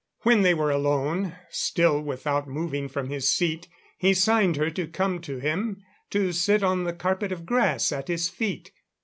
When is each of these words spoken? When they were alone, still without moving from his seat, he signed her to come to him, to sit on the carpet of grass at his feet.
When 0.23 0.41
they 0.41 0.55
were 0.55 0.71
alone, 0.71 1.35
still 1.51 2.01
without 2.01 2.47
moving 2.47 2.89
from 2.89 3.09
his 3.11 3.29
seat, 3.29 3.67
he 3.99 4.15
signed 4.15 4.55
her 4.55 4.71
to 4.71 4.87
come 4.87 5.21
to 5.21 5.37
him, 5.37 5.83
to 6.09 6.31
sit 6.31 6.63
on 6.63 6.85
the 6.85 6.93
carpet 6.93 7.31
of 7.31 7.45
grass 7.45 7.91
at 7.91 8.07
his 8.07 8.27
feet. 8.27 8.71